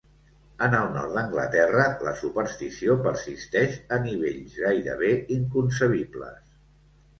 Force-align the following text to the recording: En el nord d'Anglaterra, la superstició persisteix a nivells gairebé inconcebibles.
En 0.67 0.75
el 0.77 0.87
nord 0.93 1.11
d'Anglaterra, 1.17 1.85
la 2.07 2.13
superstició 2.21 2.97
persisteix 3.09 3.77
a 3.99 4.01
nivells 4.09 4.59
gairebé 4.65 5.13
inconcebibles. 5.39 6.45